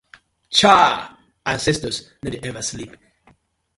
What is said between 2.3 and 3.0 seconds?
dey ever sleep.